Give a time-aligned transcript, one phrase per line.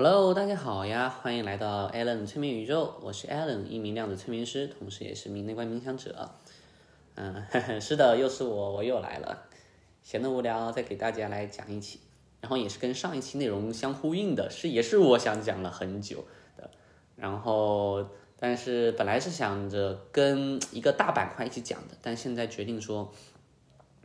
[0.00, 6.30] Hello，大家好呀，欢迎来到 Alan 催眠宇宙，我是 Alan，一名量子催眠师，同时也是名内观冥想者。
[7.16, 7.44] 嗯，
[7.82, 9.46] 是的，又是我，我又来了，
[10.04, 11.98] 闲得无聊，再给大家来讲一期，
[12.40, 16.24] 然后也是跟上一期内容相呼应的，是也是我想讲了很久
[16.56, 16.70] 的，
[17.16, 18.06] 然后
[18.38, 23.12] 但是本来是想着跟一个大板块一起讲的，但现在决定说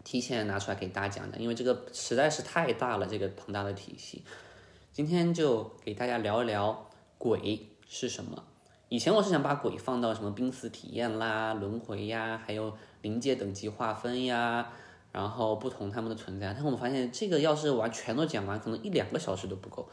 [0.04, 4.24] 提前拿出来给大家讲讲，因为这个实在是太大了，这个庞大的体系。
[4.94, 6.88] 今天就给大家聊一聊
[7.18, 8.44] 鬼是什么。
[8.90, 14.72] 以前我是想把鬼放到什么濒死体验啦、轮回呀，还有临界等级划分呀，
[15.12, 16.54] 然后不同他们的存在。
[16.54, 19.90] 但我们发现这个要是完全都讲完，可能一两个小时都不够，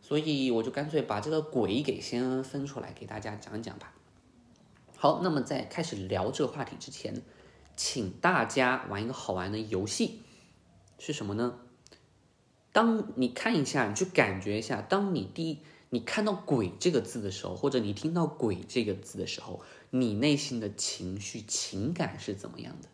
[0.00, 3.92] 所以我就干脆把这个鬼给先分出来给大家讲讲吧。
[4.96, 7.20] 好，那么在开始聊这个话题之前，
[7.74, 10.22] 请大家玩一个好玩的游戏，
[11.00, 11.58] 是什么呢？
[12.72, 22.88] 当你看一下，你去感觉一下，当你第一你看到“鬼”这个字的时候，或者你听到“鬼”这个字的时候，你内心的情绪、情感是怎么样的？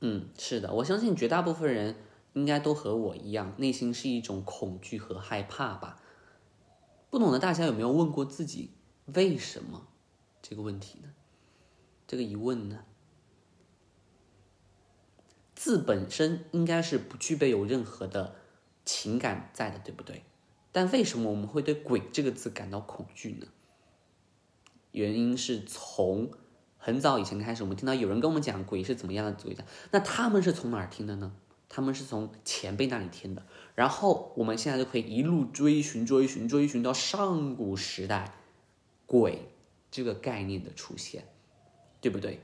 [0.00, 1.94] 嗯，是的，我相信绝大部分人
[2.32, 6.02] 应该都和我一样，内心是一种恐惧和害怕吧。
[7.10, 8.72] 不懂的大家有没有问过自己
[9.06, 9.86] 为什么
[10.42, 11.08] 这个问题呢？
[12.08, 12.84] 这个疑问呢？
[15.66, 18.36] 字本身应该是不具备有任何的
[18.84, 20.22] 情感在的，对不对？
[20.70, 23.48] 但为什么我们会对“鬼”这个字感到恐惧呢？
[24.92, 26.30] 原因是从
[26.78, 31.32] 很早以前开始，我们听到有人跟我们讲鬼是怎么样的嘴的，那他们是从哪儿听的呢？
[31.68, 33.44] 他们是从前辈那里听的。
[33.74, 38.32] 然后我们现在就可以一路追寻、追寻、追寻到上古时代，
[39.04, 39.48] 鬼
[39.90, 41.26] 这个概念的出现，
[42.00, 42.40] 对不对？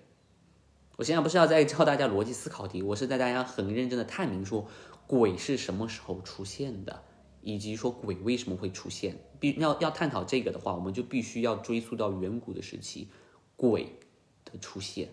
[1.02, 4.68] 我现在不是要再教大家逻辑思考题，我是在大家很认真的探明说
[5.08, 7.02] 鬼是什么时候出现的，
[7.40, 9.16] 以及说鬼为什么会出现。
[9.40, 13.08] 必要要探讨这个的话，我们就必须要追溯到远古的时期，
[13.56, 13.98] 鬼
[14.44, 15.08] 的出现。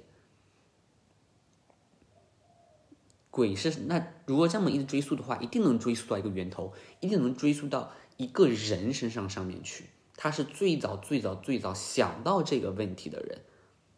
[3.31, 9.85] 鬼是那如果这么一直追溯的话，一定能追溯到一个源头，一定能追溯到一个人身上上面去。
[10.15, 13.41] 他是最早最早最早想到这个问题的人。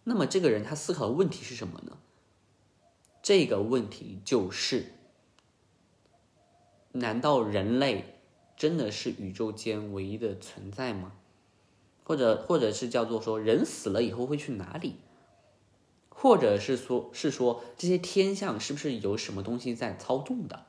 [0.03, 1.97] 那么这个人他思考的问题是什么呢？
[3.21, 4.93] 这个问题就是：
[6.93, 8.19] 难道人类
[8.57, 11.13] 真的是宇宙间唯一的存在吗？
[12.03, 14.95] 或者，或者是叫做说，人死了以后会去哪里？
[16.09, 20.65] 或者是说，是说这些天象是不是有什么东西在操纵的？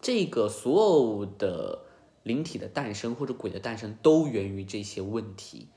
[0.00, 1.86] 这个所有的
[2.22, 5.68] 灵体的诞生或者鬼的诞生都源于这些问题。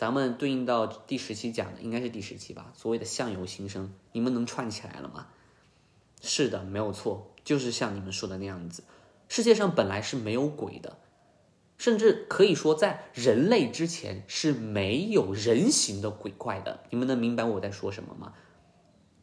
[0.00, 2.72] 咱们对应到第十期讲的应该是第十期吧？
[2.74, 5.26] 所谓的相由心生，你们能串起来了吗？
[6.22, 8.82] 是的，没有错，就是像你们说的那样子。
[9.28, 10.96] 世界上本来是没有鬼的，
[11.76, 16.80] 甚至可以说在人类之前是没有人形的鬼怪的。
[16.88, 18.32] 你们能明白我在说什么吗？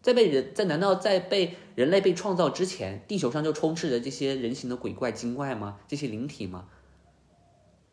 [0.04, 5.80] 在被人，在难道在被人类被创造之前，地球上就充斥着这些人形的鬼怪精怪吗？
[5.88, 6.68] 这些灵体吗？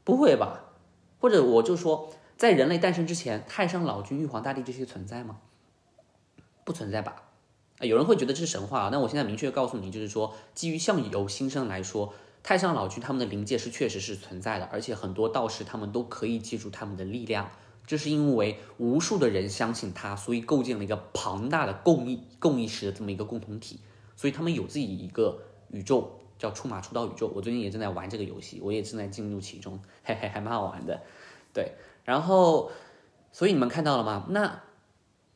[0.05, 0.75] 不会吧？
[1.19, 2.13] 或者我就说。
[2.37, 5.39] 在人类诞生之前，太上老君、玉皇大帝这些存在吗？
[6.65, 7.23] 不存在吧？
[7.79, 8.89] 啊，有人会觉得这是神话啊。
[8.91, 17.51] 那我现在明确告诉你，就是说，基于相由心生来说，太上老君他们的灵界是确实是存在的，而且很多道士他们都可以借助他们的力量。
[17.87, 23.79] 这是因为无数的人相信他，所以构建了一个庞大的共意共意识的这么一个共同体，
[24.17, 25.39] 所以他们有自己一个
[25.71, 27.31] 宇宙，叫出马出道宇宙。
[27.35, 31.03] 我最近也正在玩这个游戏，我也正在进入其中，嘿嘿，还蛮好玩的，
[31.53, 31.73] 对。
[32.05, 32.71] 然后，
[33.33, 34.27] 所以你们看到了吗？
[34.29, 34.63] 那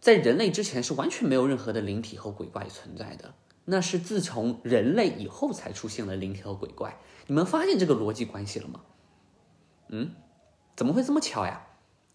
[0.01, 3.35] 在人类之前是完全没有任何的灵体和鬼怪存在的。
[3.65, 7.01] 那是自从人类以后才出现了灵体和鬼怪。
[7.27, 8.81] 你们发现这个逻辑关系了吗？
[9.89, 10.13] 嗯，
[10.77, 11.67] 怎么会这么巧呀？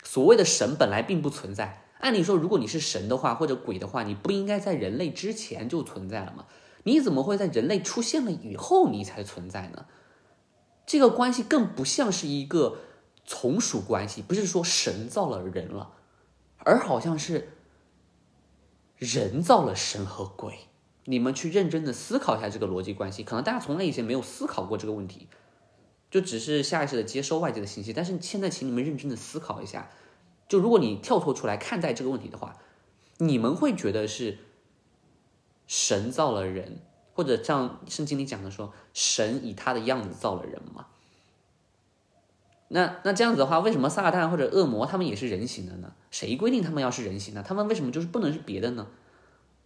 [0.03, 1.85] 所谓的神本来并不存在。
[1.99, 6.45] 按理说，如果你是神的话或者鬼的话，你不应该在人类之前就存在了吗？
[6.83, 9.85] 你怎么会在人类出现了以后你才存在呢？
[10.85, 12.77] 这个关系更不像是一个。
[13.25, 15.93] 从属关系不是说神造了人了，
[16.57, 17.49] 而好像是
[18.97, 20.67] 人造了神和鬼。
[21.05, 25.27] 你们去认真的思考一下这个逻辑关系，可能大家从来以前没有思考过这个问题，
[26.09, 27.91] 就只是下意识的接收外界的信息。
[27.91, 29.89] 但是现在，请你们认真的思考一下，
[30.47, 32.55] 就如果你跳脱出来看待这个问题的话，
[33.17, 34.37] 你们会觉得是
[35.67, 36.79] 神造了人，
[37.13, 40.87] 或者像圣经里讲的说，神以他的样子造了人吗？
[42.73, 45.93] 那那这样子的话，为什么撒旦或者恶魔他们也是人形的呢？
[46.09, 47.43] 谁规定他们要是人形呢？
[47.47, 48.87] 他们为什么就是不能是别的呢？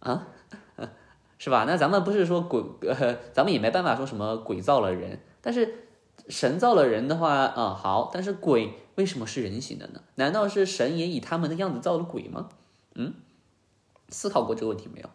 [0.00, 0.28] 啊，
[1.38, 1.64] 是吧？
[1.66, 5.88] 那咱们不是说鬼，呃，咱们也没办法说什么鬼造了人，但是
[6.28, 10.02] 神造了人的话，啊好，但是鬼为什么是人形的呢？
[10.16, 12.50] 难道是神也以他们的样子造了鬼吗？
[12.94, 13.14] 嗯，
[14.10, 15.08] 思考过这个问题没有？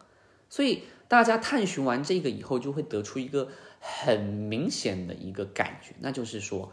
[0.49, 3.49] 所以大家探寻完这个以后，就会得出一个
[3.79, 6.71] 很明显的一个感觉，那就是说，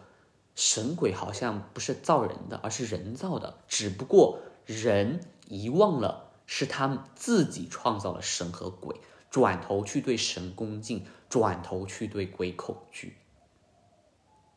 [0.63, 8.97] 神鬼好像不是造人的，而是人造的，只不过人遗忘了是他们自己创造了神和鬼。
[9.31, 13.17] 转头去对神恭敬，转头去对鬼恐惧。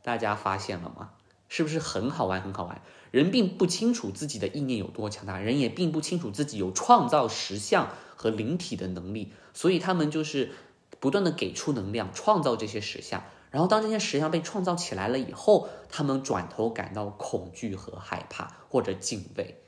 [0.02, 1.12] 大家发现了吗？
[1.48, 2.42] 是不是很好玩？
[2.42, 2.82] 很好玩。
[3.12, 10.52] 人并不清楚自己的意念有多强大，人也并不清楚自己有创造实相和灵体的能力，所以他们就是
[11.00, 13.24] 不断的给出能量，创造这些实相。
[13.54, 19.62] 然后当这些实像被创造起来了以后，他们转头感到恐惧和害怕，或者敬畏。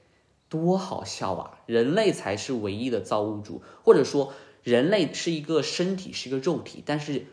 [0.49, 1.59] 多好笑啊！
[1.65, 4.33] 人类才是唯一的造物主，或者说。
[4.63, 7.27] 人类是一个身体，是一个肉体，但是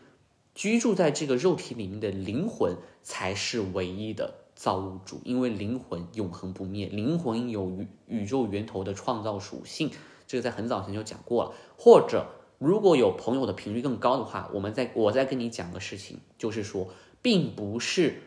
[0.53, 9.89] 居住在这个肉体里面的灵魂才是唯一的造物主，因为灵魂永恒不灭，灵魂有宇宇宙源头的创造属性，
[10.27, 11.53] 这个在很早前就讲过了。
[11.75, 12.27] 或者
[12.63, 16.89] 如果有朋友的频率更高的话，我们再我再跟你讲个事情，就是说，
[17.21, 18.21] 并不是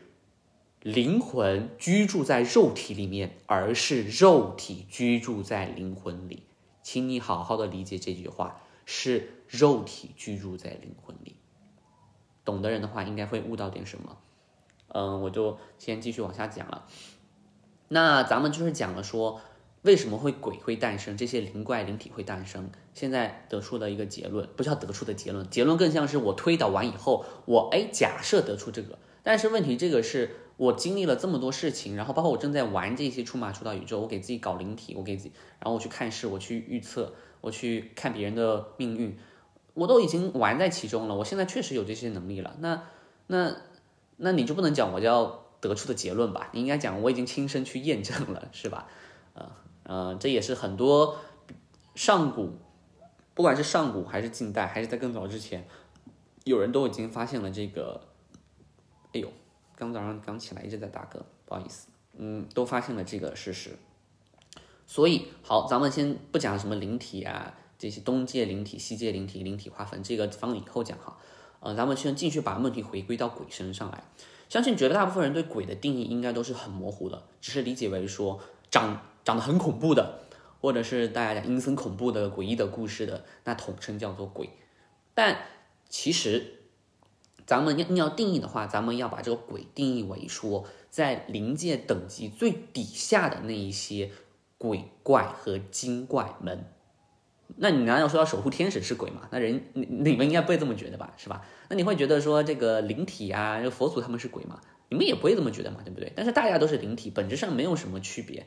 [0.82, 6.42] 灵魂居住在肉体里面，而是肉体居住在灵魂里，
[6.82, 8.60] 请你好好的理解这句话。
[8.88, 11.34] 是肉体居住在灵魂里，
[12.44, 14.16] 懂的人的话应该会悟到点什么。
[14.88, 16.86] 嗯，我就先继续往下讲了。
[17.88, 19.40] 那咱们就是讲了说，
[19.86, 22.68] 为什么会鬼会诞生，这些灵怪灵体会诞生。
[22.92, 28.98] 现在得出的一个结论，不叫得出的结论，结论更像是我推导完以后，我哎假设得出这个。
[29.22, 37.14] 但是问题，这个是我经历了这么多事情，然后包括我正在玩这些出马出到宇宙，我给自己搞灵体，我给自己，然后我去看事，我去预测。
[37.42, 39.16] 我去看别人的命运，
[39.74, 41.14] 我都已经玩在其中了。
[41.14, 42.56] 我现在确实有这些能力了。
[42.58, 42.82] 那、
[43.28, 43.54] 那、
[44.16, 46.48] 那你就不能讲我要得出的结论吧？
[46.52, 48.88] 你应该讲我已经亲身去验证了，是吧？
[49.34, 49.48] 呃
[49.86, 51.16] 呃，这也是很多
[51.94, 52.58] 上古，
[53.34, 55.66] 不管是上古还是近代，还是在更早之前，
[56.44, 58.00] 有人都已经发现了这个。
[59.14, 59.32] 哎呦，
[59.74, 61.88] 刚早上刚起来一直在打嗝，不好意思。
[62.18, 63.76] 嗯，都发现了这个事实。
[64.86, 71.16] 所以好，咱们先不讲什么灵体啊，这些东界灵体、西界灵体、灵体划分，这个放以后讲哈。
[71.60, 74.04] 呃，咱们先继续把问题回归到鬼身上来。
[74.48, 78.38] 相信绝大部分人对鬼的定义应该都是很模糊的，只是理解为说
[78.76, 80.20] 长长得很恐怖的，
[80.60, 84.50] 或者是大家讲阴森恐怖的、诡异的故事的，那统称叫做鬼。
[85.14, 85.38] 但
[85.88, 86.60] 其实
[87.46, 94.10] 咱们要要定义的话，咱们要把这个鬼定义为说在灵界等级最底下的那一些。
[94.58, 96.64] 鬼怪和精怪们，
[97.56, 99.28] 那你难道说要守护天使是鬼吗？
[99.30, 101.44] 那人你你们应该不会这么觉得吧，是吧？
[101.68, 104.58] 那你会觉得说这个灵体啊，佛祖他们是鬼吗？
[104.88, 106.10] 你们也不会这么觉得嘛，对不对？
[106.16, 108.46] 但是大家都是灵体，本质上没有什么区别，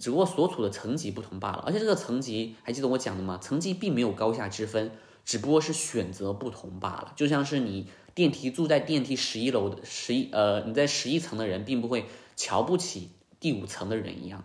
[0.00, 1.62] 只不过所处的层级不同罢了。
[1.66, 3.38] 而且这个层级还记得我讲的吗？
[3.40, 4.90] 层级并没有高下之分，
[5.24, 7.12] 只不过是选择不同罢了。
[7.16, 12.06] 就像是你电梯住在电梯十一楼的十一呃你在十一层的人，并不会
[12.36, 14.44] 瞧不起第五层的人一样。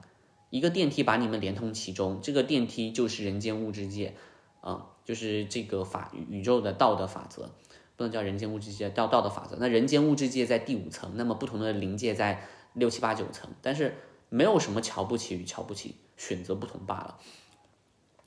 [0.50, 4.14] 一个电梯把你们连通其中，这个电梯就是人间物质界，
[4.62, 7.50] 啊，就是这个法宇宙的道德法则，
[7.96, 9.58] 不能叫人间物质界，叫道德法则。
[9.60, 13.96] 那人间物质界在第五层，那么不同的灵界在六七八九层，但是
[14.34, 17.20] 没有什么瞧不起与瞧不起，选择不同罢了。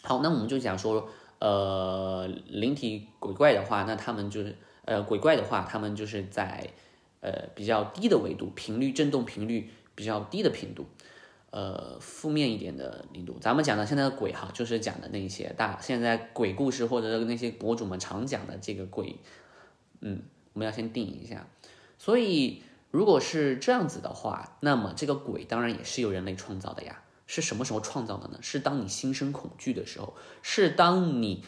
[0.05, 1.09] 好，那我们就讲说，
[1.41, 6.71] 呃，灵体鬼怪的话，那他们就是，呃，鬼怪的话，他们就是在，
[7.21, 10.87] 呃，比较低的维度，频率振动频率比较低的频度。
[11.51, 19.17] 呃，负面一点的零度，咱们讲的现在的鬼哈，就是讲的那些大现在鬼故事或者那些博主们常讲的这个鬼，
[20.03, 20.23] 嗯，
[20.53, 21.49] 我们要先定一下。
[21.99, 22.63] 所以
[22.97, 27.03] 如果是这样子的话，那么这个鬼当然也是由人类创造的呀。
[27.27, 28.39] 是什么时候创造的呢？
[28.41, 31.45] 是当你心生恐惧的时候，是当你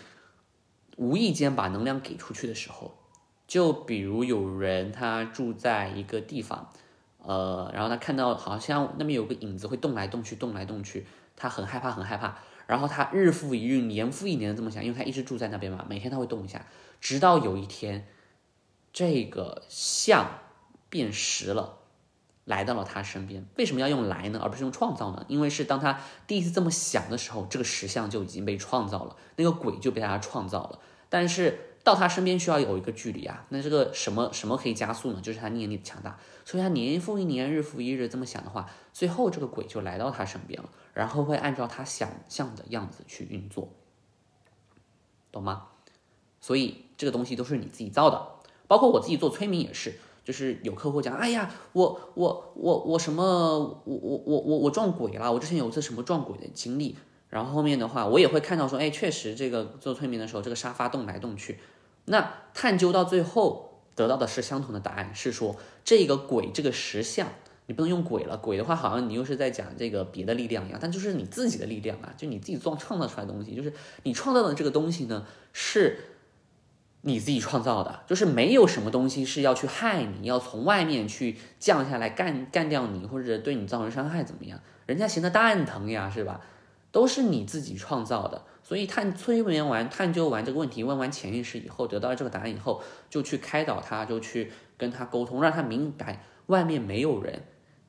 [0.99, 2.99] 无意间把能量给出去的时候。
[3.47, 6.71] 就比如有人他住在一个地方。
[7.17, 12.37] 呃，然后他看到好像那边有个影子会动来动去，动来动去，他很害怕，很害怕。
[12.67, 16.67] 然后他日复一日，年复一年的这么想，因为他一直住在那边嘛，每天他会动一下，
[17.00, 18.07] 直到有一天，
[18.93, 20.26] 这个像
[20.88, 21.78] 变实了，
[22.45, 23.47] 来到了他身边。
[23.57, 25.25] 为什么要用来呢，而不是用创造呢？
[25.28, 30.78] 因为是当他第一次这么想的时候，这个石像就已经被创造了，那个鬼就被他创造了。
[31.09, 31.64] 但是。
[31.85, 35.21] 到他身边需要有一个距离啊，那这个什么什么可以加速呢？
[35.23, 43.73] 就是他念力的强大，所以他年复一年，日复一日这么想的话，最后这个鬼就来到他身边了，然后会按照他想象的样子去运作，
[45.33, 45.68] 懂吗？
[46.42, 48.33] 所以这个东西都是你自己造的。
[48.66, 56.94] 包括我自己做催眠也是，就是有客户讲，哎呀，我我我我什么，我我我我我撞鬼了，我之前有一次什么撞鬼的经历。
[57.30, 61.58] 然后后面的话，我也会看到说，哎，确实这个做催眠的时候，这个沙发动来动去。
[62.04, 67.28] 那探究到最后得到的是相同的答案，是说这个鬼这个实像，
[67.64, 75.99] 你不能用鬼了，鬼的话好像你又是在讲这个别的力量一样，但就是你自己的力量啊，就你自己创创造出来的东西，就是你创造的这个东西呢，是
[77.02, 84.61] 你自己创造的，就是没有什么东西是要去害你，要从外面去降下来干干掉你，或者对你造成伤害怎么样？
[84.87, 86.40] 人家闲的蛋疼呀，是吧？
[86.90, 97.43] 都是你自己创造的，所以探催眠完、探究完这个问题，问完潜意识以后，得到了这个答案以后，就去开导他，就去跟他沟通，让他明白外面没有人，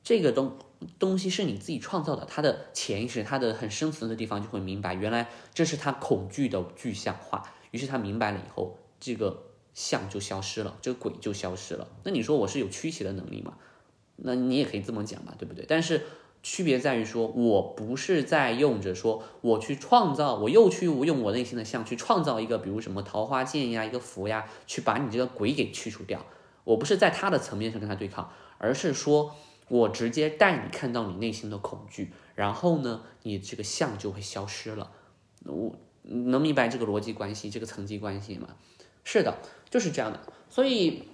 [0.04, 0.58] 这个东
[0.98, 2.26] 东西是你自己创造的。
[2.26, 7.42] 他的潜意识，他的很深层的地方就会明白，原来这是他恐惧的具象化。
[7.70, 9.42] 于是他明白了以后，这个
[9.74, 11.88] 像就消失了，这个鬼就消失了。
[12.04, 13.54] 那你说我是有驱邪的能力吗？
[14.16, 15.64] 那你也可以这么讲吧，对不对？
[15.66, 16.02] 但是。
[16.42, 26.24] 区别在于说，我不是在用着说，我去创造，我又去用我内心的像去创造一个，比如什么桃花剑呀，一个符呀，去把你这个鬼给去除掉。
[26.64, 29.34] 我不是在他的层面上跟他对抗，而是说
[29.68, 34.90] 我直接带你看到你内心的恐惧，然后呢，你这个像就会消失了。
[35.44, 38.48] 我能明白这个逻辑关系，这个层级关系吗？
[39.04, 39.34] 是的，
[39.68, 40.20] 就是这样的。
[40.48, 41.04] 所以，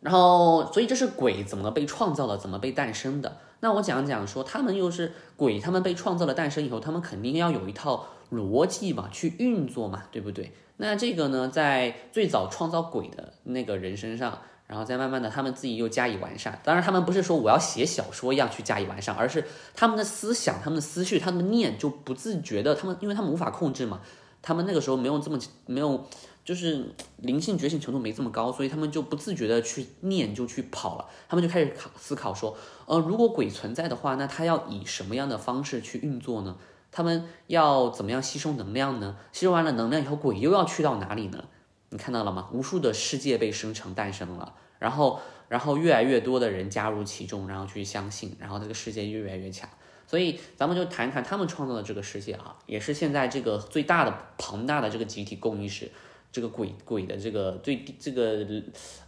[0.00, 3.36] 然后，所以这是鬼怎么被创造的，怎么被诞生的。
[3.60, 10.52] 那我讲讲说，他们又是鬼，他们被创造了诞生以后，他们肯定要有一套逻辑嘛，去运作嘛，对不对？
[10.76, 16.60] 那这个呢，在最早创造鬼的那个人身上，然后再慢慢的他们自己又加以完善。
[16.64, 24.00] 当然，他们不是说我要写小说一样去加以完善，而是他们的思想、他们的思绪、他们的念就不自觉的，他们因为他们无法控制嘛，
[24.40, 26.06] 他们那个时候没有这么没有。
[26.48, 26.82] 就是
[27.18, 36.56] 灵性觉醒程度没这么高，所以他们就不自觉的去念就去跑了，他们就开始考思考说，呃，如果鬼存在的话，那他要以什么样的方式去运作呢？
[36.90, 39.18] 他们要怎么样吸收能量呢？
[39.30, 41.44] 吸收完了能量以后，鬼又要去到哪里呢？
[41.90, 42.48] 你看到了吗？
[42.50, 49.68] 无数的世界被生成诞生了，然后，然后越来越多的人加入其中，然后去相信，然后这个世界越来越强。
[50.06, 55.90] 所以咱们就谈一谈他们创造的这个世界啊，也是现在这个最大的庞大的这个集体共意识。
[56.30, 58.46] 这个鬼鬼的这个最这个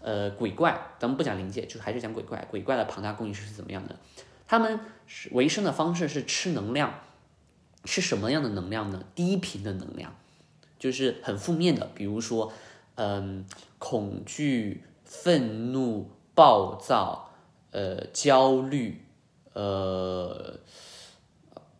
[0.00, 2.46] 呃鬼怪，咱们不讲灵界，就还是讲鬼怪。
[2.50, 3.96] 鬼怪的庞大供应是怎么样的？
[4.48, 7.00] 他们是维生的方式是吃能量，
[7.84, 9.04] 是什么样的能量呢？
[9.14, 10.16] 低频的能量，
[10.78, 12.52] 就是很负面的，比如说
[12.96, 13.44] 嗯
[13.78, 17.30] 恐惧、愤怒、暴躁、
[17.70, 19.02] 呃焦虑、
[19.52, 20.58] 呃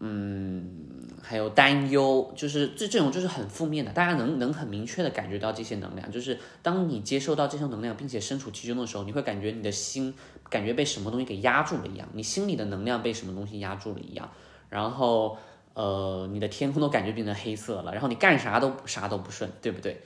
[0.01, 0.87] 嗯。
[1.23, 10.13] 还有担忧，就是这这种就是很负面的，大家能能很明确的感觉到这些能量，就是当你接受到这些能量，并且身处其中的时候，你会感觉你的心
[10.49, 14.29] 感觉被什么东西给压住了一样，你心里的能量被什么东西压住了一样，
[14.71, 15.37] 然后
[15.75, 20.01] 呃，你的天空都感觉变成黑色了，然后你干啥都啥都不顺，对不对？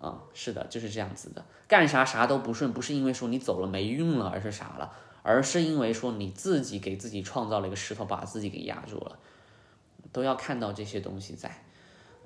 [0.00, 4.90] 啊， 是的，就是这样子的，干啥啥都不顺，不是因为说你走了没运了，而是啥了，
[5.28, 9.18] 而是因为说你自己给自己创造了一个石头，把自己给压住了。
[10.10, 11.64] 都要看到这些东西在，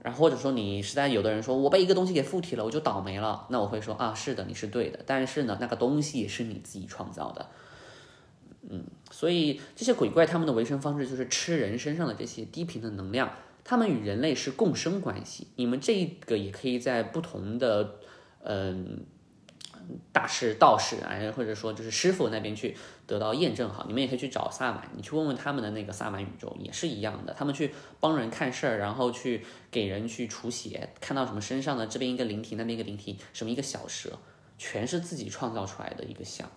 [0.02, 7.50] 然后或者说你实在有的人说我被一个东西给附体了，我就倒霉了，那我会说啊，是的，你是对的，但是呢，那个东西也是你自己创造的，
[8.70, 13.32] 嗯，所以这些鬼怪他们的维生方式就是吃人身上的这些低频的能量，
[13.64, 17.96] 他们与人类是共生关系，你们这个也可以在不同的
[18.44, 19.06] 嗯。
[20.12, 34.18] 大师、道士啊，或者说就是师傅那边去得到验证好，你们也可以去找萨满，你去问问他们的那个萨满宇宙也是一样的，他们去帮人看事儿，然后去给人去除邪，看到什么身上的这边一个灵体，那边一个灵体，什么一个小蛇，
[34.58, 36.48] 全是自己创造出来的一个像。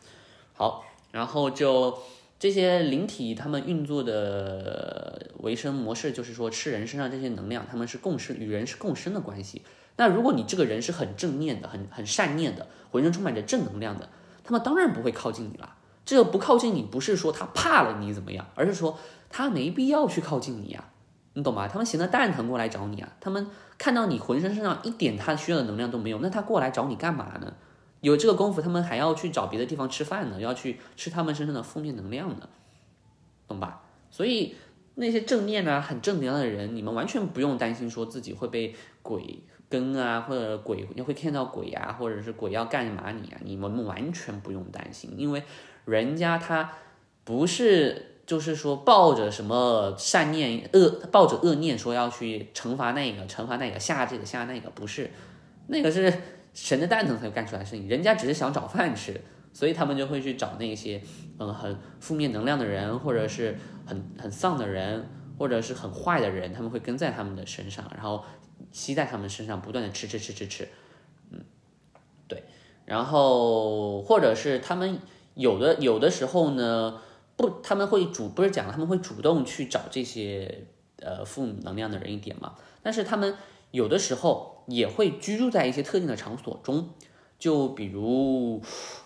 [0.54, 1.98] 好，然后就
[2.38, 9.62] 这些灵体他们运作的维生模式，就是说吃人身上这些能量，他们是共生，与人是共生的关系。
[9.98, 14.10] 那如果你这个人是很正念的，很很善念的，浑身充满着正能量的，
[14.44, 15.76] 他们当然不会靠近你了。
[16.04, 19.00] 这个不靠近你，不是说他怕了你怎么样，而是说
[19.30, 20.84] 他没必要去靠近你呀，
[21.34, 21.68] 你懂吗？
[21.68, 23.48] 他们闲得蛋疼过来找你啊，他们
[23.78, 27.54] 看到你浑身身上一点他需要的能量都没有，那他过来找你干嘛呢？
[28.02, 32.48] 有这个功夫，他们还要去找别的地方吃饭呢，要去吃他们身上的负面能量呢，
[33.48, 33.82] 懂吧？
[34.12, 34.56] 所以
[34.94, 39.42] 那些正念啊、很正能量的人，你们完全不用担心说自己会被鬼。
[39.76, 43.38] 跟啊，或者鬼你会看到鬼啊，或者是鬼要干嘛你啊？
[43.44, 45.44] 你们完全不用担心，因为
[45.84, 46.72] 人家他
[47.26, 55.12] 不是就是说抱着什么善念恶，抱着恶念说要去惩罚那个惩罚那个下这个下那个，不是，
[55.68, 56.14] 那个是
[56.54, 59.20] 神的蛋疼才干出来的事情，人家只是想找饭吃，
[59.52, 61.02] 所以他们就会去找那些
[61.38, 68.24] 嗯很负面能量的人，或者是很很丧的人，或者是很坏的人，他们会跟在他们的身上，然后
[68.76, 70.68] 吸在他们身上，不断的吃吃吃吃吃，
[71.32, 71.40] 嗯，
[72.28, 72.44] 对，
[72.84, 75.00] 然后或者是他们
[75.34, 77.02] 有的有的时候呢，
[77.38, 80.66] 不他们会主不是讲他们会主动去找这些
[81.00, 83.36] 呃负能量的人一点嘛，但是他们
[83.72, 84.54] 有的时候。
[84.68, 86.90] 也会居住在一些特定的场所中，
[87.38, 88.60] 就比如，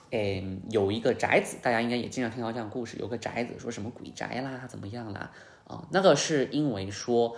[0.10, 5.30] 嗯，有一个宅子，大家应该也经常听到这样故事，有个宅子说什么鬼宅啦，怎么样啦，
[5.66, 7.36] 啊，那个是因为说，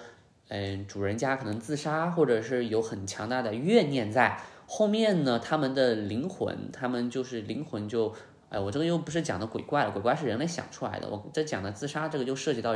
[0.53, 8.13] 嗯，主人家可能自杀，或者是有很强大的怨念在后面呢，他们的灵魂，他们就是灵魂就，
[8.49, 12.75] 哎，我这个又不是讲的鬼怪了，鬼怪是人类想出来的，我这讲的自杀这个就涉及到，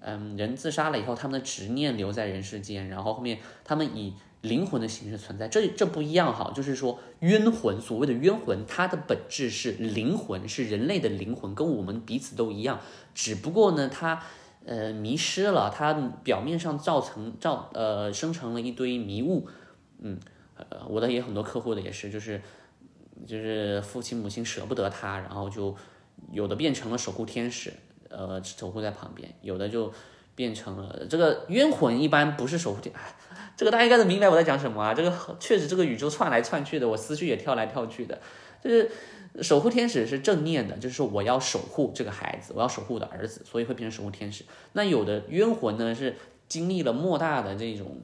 [0.00, 4.14] 嗯，人自杀了以后，他们的执念留在人世间，然后后面他们以。
[4.44, 12.78] 灵魂的形式存在，这这不一样哈，就是说冤魂，所谓的冤魂，它的本质是灵魂，是人类的灵魂，跟我们彼此都一样，
[13.14, 14.22] 只不过呢，它
[14.64, 15.92] 呃迷失了，它
[16.22, 19.46] 表面上造成造呃生成了一堆迷雾，
[19.98, 20.18] 嗯，
[20.56, 22.40] 呃，我的也很多客户的也是，就是
[23.26, 25.74] 就是父亲母亲舍不得他，然后就
[26.32, 27.72] 有的变成了守护天使，
[28.08, 29.92] 呃，守护在旁边，有的就
[30.34, 32.94] 变成了这个冤魂，一般不是守护天。
[33.56, 34.92] 这个大家应该能明白我在讲什么啊？
[34.92, 38.18] 这个确实，这个宇宙窜来窜去的，我思绪也跳来跳去的。
[38.60, 38.90] 就是
[39.42, 44.44] 守护天使是正念的，就是说我要守护这个孩子，我要守护我的儿子，所以会变成守护天使。
[44.74, 46.16] 那有的冤魂呢，是
[46.48, 47.96] 经历了莫大的这种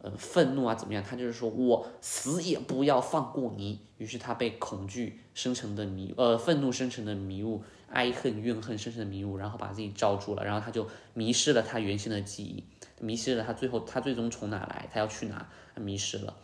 [0.00, 1.02] 呃愤怒啊，怎么样？
[1.02, 3.80] 他就是说我死也不要放过你。
[3.98, 12.64] 于是他被恐惧生成的迷呃愤怒生成的迷雾，爱恨怨恨生成的迷雾，然后把自己罩住了，然后他就迷失了他原先的记忆。
[12.98, 14.88] 迷失了，他最后他最终从哪来？
[14.92, 15.48] 他要去哪？
[15.76, 16.36] 迷失了，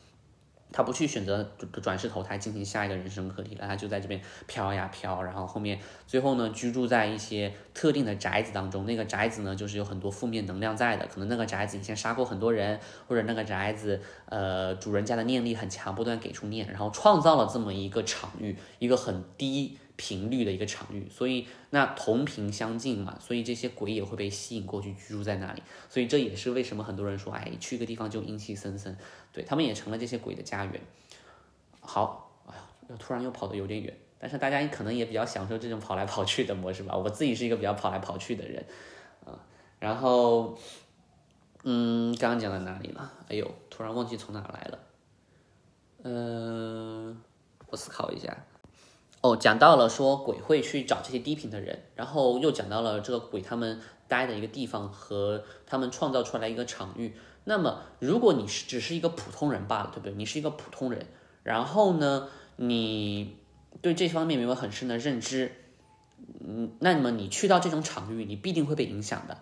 [0.72, 1.42] 他不去选择
[1.82, 19.78] 转世投胎进行下一个人生课题了，他就在这边飘呀飘，然后后面最后呢居住在一些特定的宅子当中，那个宅子呢就是有很多负面能量在的，可能那个宅子以前杀过很多人，或者那个宅子呃主人家的念力很强，不断给出念，然后创造了这么一个场域，一个很低。
[20.00, 28.96] 频率的一个场域，所以那同频相近嘛，所以这些鬼也会被吸引过去居住在那里，所以这也是为什么很多人说，哎，去一个地方就阴气森森，
[29.38, 30.80] 对他们也成了这些鬼的家园。
[31.80, 36.96] 好，哎呀，突然又跑得有点远，但是大家可能也比较享受这种跑来跑去的模式吧。
[36.96, 38.66] 我自己是一个比较跑来跑去的人，
[39.24, 39.38] 啊，
[39.78, 40.58] 然后，
[41.62, 43.12] 嗯，刚刚讲到哪里了？
[43.28, 44.78] 哎呦，突然忘记从哪来了，
[46.02, 47.22] 嗯，
[47.68, 48.36] 我思考一下。
[49.20, 57.14] 哦，讲到了说鬼会去找这些低频的人，然后又讲到了这个鬼他们待的一个地方和他们创造出来一个场域。
[57.48, 60.12] 那么，如果你是只是一个普通人罢了，对不对？
[60.14, 61.06] 你是一个普通人，
[61.42, 63.38] 然后呢，你
[63.80, 65.50] 对这方面没有很深的认知，
[66.46, 69.38] 嗯，那么你去到这种场域，你必定会被影响的。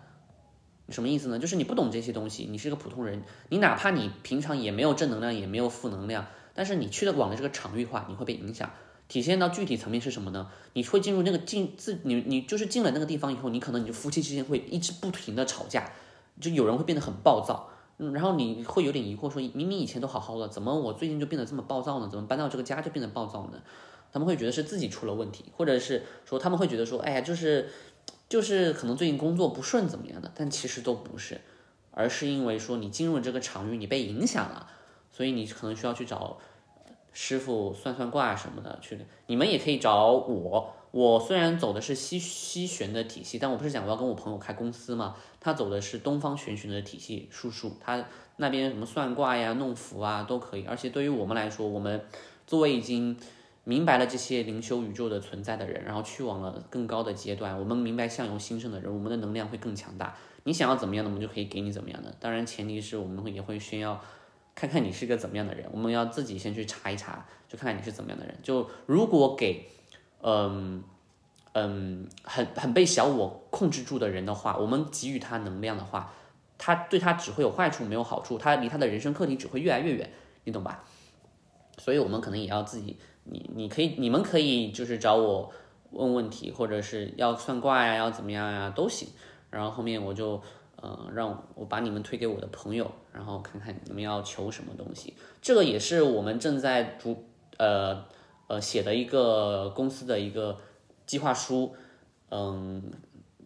[0.87, 1.37] 什么意思呢？
[1.37, 8.71] 就是你不懂这些东西，你是一个普通人，你哪怕你平常也没有正能量，也没有负能量，但是你去的往的这个场域化，你会被影响。
[9.09, 10.49] 体现到具体层面是什么呢？
[10.71, 15.91] 你会进入那个进自你你就是进了那个地方以后，你可能你就夫妻之间会一直不停的吵架，
[16.39, 22.07] 就有人会变得很暴躁，然后你会有点疑惑，说明明以前都好好的，怎么我最近就变得这么暴躁呢？
[22.09, 23.61] 怎么搬到这个家就变得暴躁呢？
[24.11, 27.69] 他们会觉得是自己出了问题，或者是说他们会觉得说，哎呀，就是
[28.29, 31.41] 就是可能最近工作不顺怎么样的，但其实都不是，
[31.91, 34.69] 而是因为说你进入这个场域，你被影响了，
[35.11, 36.37] 所以你可能需要去找。
[37.19, 40.71] 师傅算算卦什么的去，你们也可以找我。
[40.97, 45.15] 我虽然走的是西西玄的体系，但我不是讲我要跟我朋友开公司嘛？
[45.39, 47.77] 他走的是东方玄学的体系，术数。
[47.79, 48.03] 他
[48.37, 50.65] 那边什么算卦呀、弄符啊都可以。
[50.65, 52.03] 而且对于我们来说，我们
[52.47, 53.15] 作为已经
[53.63, 60.17] 明白了这些灵修宇宙的存在的人，然后去往了更高的阶段，我们明白相由心生的人，我们的能量会更强大。
[60.45, 62.11] 你想要怎么样的，我们就可以给你怎么样的。
[62.19, 64.01] 当然，前提是我们会也会需要。
[64.55, 68.35] 看看你是个怎么样的人，我们要自己先去查一查，就看看你是怎么样的人。
[68.41, 69.69] 就如果给，
[70.21, 70.83] 嗯
[71.53, 76.13] 嗯，很很被小我控制住的人的话，我们给予他能量的话，
[76.57, 80.11] 他对他只会有坏处没有好处，他离他的人生课题只会越来越远，
[80.43, 80.83] 你懂吧？
[81.77, 85.51] 所以我们可能也要自己，你你可以，你们可以就是找我
[85.91, 89.07] 问问题，或者是要算卦呀，要怎么样呀都行。
[89.49, 90.41] 然后后面我就。
[90.79, 95.15] 嗯，让我把你们推给我的朋友，然后看看你们要求什么东西。
[95.41, 97.25] 这个也是我们正在逐
[97.57, 98.05] 呃
[98.47, 100.59] 呃写的一个公司的一个
[101.05, 101.75] 计划书。
[102.29, 102.91] 嗯，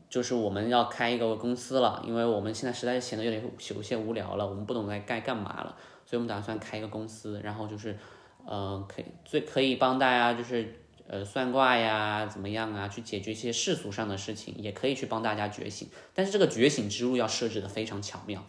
[0.09, 3.43] 就是我们要开一个公司了，因为我们现在实在是闲得有点
[3.75, 7.95] 有些无聊了，我们不懂该该干嘛了，所以我们打算开一个公司，然后就是，
[8.43, 18.43] 呃，可以最可以帮大家就是呃算卦呀，怎么样啊，去解决一些世俗上的事情，也可以去帮大家觉醒，但是这个觉醒之路要设置的非常巧妙。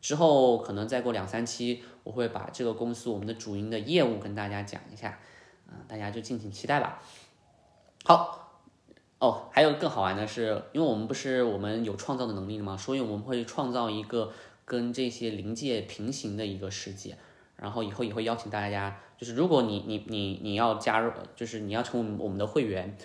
[0.00, 5.18] 之后可能再过两三期，我会把这个公司我们的主营的业务跟大家讲一下，
[5.68, 7.00] 啊，大家就敬请期待吧。
[8.04, 8.44] 好。
[9.20, 12.76] 哦，还有更好玩的是，因为我们不是我们有创造的能力吗？
[12.76, 14.30] 所以我们会创造一个
[14.64, 17.18] 跟这些灵界平行的一个世界。
[17.56, 22.96] 然后以后也会邀请大家，就是如果你你你你要加入，就是你要成为我们的会员，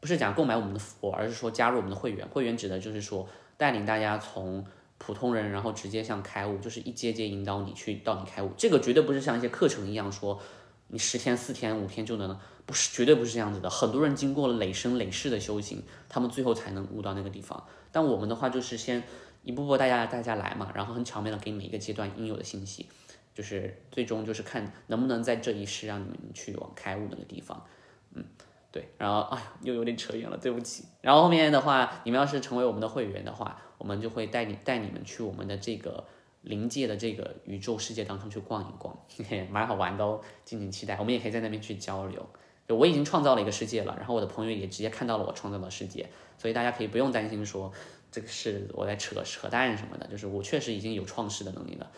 [0.00, 2.26] 不是讲购买我们的服务，而是说加入我们的会员。
[2.28, 3.28] 会员指的就是说
[3.58, 4.64] 带领大家从
[4.96, 8.50] 普通人，然后直接向开悟，就是一阶阶引导你去到你开悟。
[8.56, 10.40] 这个绝对不是像一些课程一样说
[10.88, 12.38] 你十天、四天、五天就能。
[12.66, 13.70] 不是，绝对不是这样子的。
[13.70, 17.66] 很多人经过了累生累世的修行，他们最后才能悟到那个地方。
[17.90, 19.02] 但我们的话就是先
[19.42, 22.86] 一步步大家大家来嘛，然后很巧妙的给每一个阶段应有的信息，
[23.34, 27.64] 就是最终就是看能不能在这一世让你们去往开悟那个地方。
[28.12, 28.22] 嗯，
[28.70, 28.86] 对。
[28.98, 30.84] 然后哎呀，又有点扯远了，对不起。
[31.00, 36.04] 然后后面的话，你们要是成为我们的会员的话，我们就会带你带你们去我们的这个。
[36.48, 40.96] 临界的这个宇宙世界当中去逛一逛，嘿嘿，蛮好玩的哦，敬请期待。
[40.98, 42.26] 我们也可以在那边去交流。
[42.66, 47.70] 就我已经创造了一个世界了，然后我的朋友也直接看到了我创造的世界，所以大家可以不用担心说
[48.10, 51.90] 这个是我在扯扯淡什么的，就是我确实已经有创世的能力了。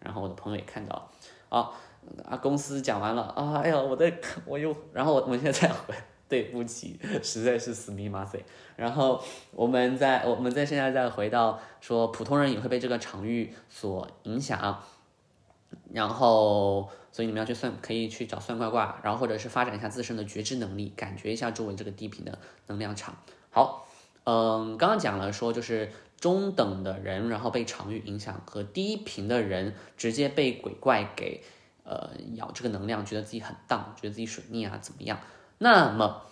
[0.00, 1.10] 然后我的朋友也看到，
[1.48, 1.70] 啊
[2.24, 5.94] 啊，公司讲完了啊，哎呀，我在我又，然后我我现在再回，
[6.28, 8.38] 对不起，实在是死密码塞。
[8.76, 14.82] 然后我们在我们在现在再回到说，普通人也会被这个场域所影响，
[15.92, 16.88] 然后。
[17.10, 22.38] 所以你们要去算，可以去找算卦卦，然后或者是发展一下自身的觉知能力，感觉一下周围这个低频的
[22.68, 23.16] 能量场。
[23.50, 23.88] 好，
[24.24, 31.42] 嗯，刚刚讲了说就是中等的人，然后被场域影响，和低频的人直接被鬼怪给
[31.82, 35.18] 呃咬这个能量，觉得自己很荡，觉得自己水逆啊怎么样？
[35.58, 36.22] 那么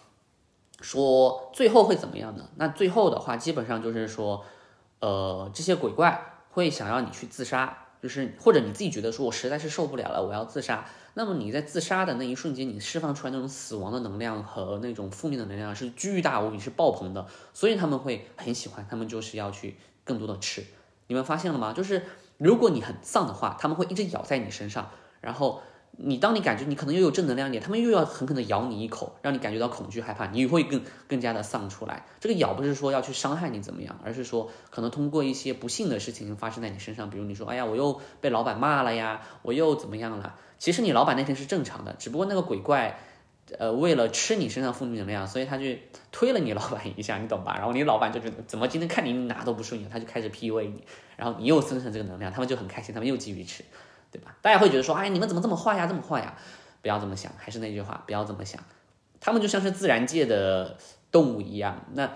[0.81, 2.49] 说最后会怎么样呢？
[2.57, 4.45] 那最后的话，基本上就是说，
[5.01, 7.83] 呃，这些鬼怪会想要你去自杀。
[8.03, 10.87] 就是或者你自己觉得说，我实在是受不了了，我要自杀。
[11.15, 17.27] 那么你在自杀的那一瞬间，你释放出来那种死亡的能量和那种负面的能量是巨大无比，是爆棚的。
[17.53, 20.65] 所以他们会很喜欢，他们就是要去更多的吃。
[21.09, 21.73] 你们发现了吗？
[21.73, 22.05] 就是
[22.37, 25.62] 如果你很丧的话，他们会一直咬在你身上，然后。
[25.99, 32.05] 你当你感觉你可能又有正能量点，他们又要狠狠的咬你一口，让你感觉到恐惧害怕，你会更更加的丧出来。
[32.21, 40.35] 这个咬不是说要去伤害你怎么样，而是说可能通过一些不幸的事情发生在你身上，比如你说，哎呀，我又被老板骂了呀，我又怎么样了？
[40.59, 42.99] 其实你老板那天是正常的，只不过那个鬼怪，
[43.59, 45.83] 呃，为了吃你身上负能量，所以他去
[46.13, 47.55] 推了你老板一下，你懂吧？
[47.57, 50.85] 然后你老板就觉得怎么今天看你哪都不顺眼，他就开始 PUA 你，
[51.17, 53.65] 然后你又生成这个能量，他们就很开心，他们又继续吃。
[54.16, 54.35] 对吧？
[54.40, 56.35] 大家会觉得说，哎，你们怎么这么坏呀，这么坏呀？
[56.81, 58.62] 不要这么想，还是那句话，不要这么想。
[59.20, 60.79] 他们就像是自然界的
[61.12, 62.11] 动物一样，那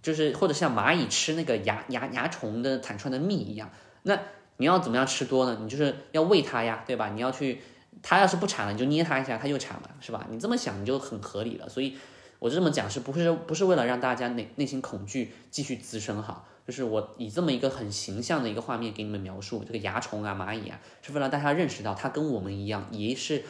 [0.00, 3.70] 就是或者像蚂蚁吃那个蚜蚜蚜虫的产出来的蜜一样。
[4.04, 4.18] 那
[4.56, 5.58] 你要怎么样吃多呢？
[5.60, 7.10] 你就是要喂它呀，对吧？
[7.10, 7.60] 你要去，
[8.02, 10.26] 它要是不产了，你就捏它一下，它又产了，是吧？
[10.30, 11.68] 你这么想，你就很合理了。
[11.68, 11.98] 所以，
[12.38, 16.44] 我这么讲是不是不是为了让大家内内心恐惧继续滋生哈？
[16.66, 23.42] 就是我以这么一个很形象的一个画面给你们描述这个蚜虫啊、蚂蚁啊，是为了大家认识到它跟我们一样，也是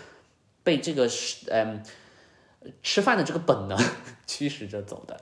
[0.63, 1.83] 被这个是嗯
[2.83, 3.79] 吃饭的这个本能
[4.27, 5.21] 驱使着走的。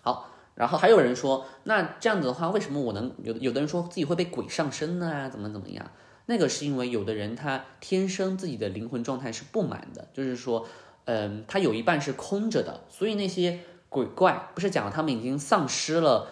[0.00, 5.30] 好，然后还有人说，那这样子的话，为什么我能有有的人说自己会被鬼上身呢？
[5.30, 5.88] 怎么怎么样？
[6.26, 10.66] 那个是因为有的人他天生自己的灵魂状态是不满的，就是说，
[11.04, 16.28] 嗯，他有一半是空着的，所以那些鬼怪不是讲他们已经丧失了。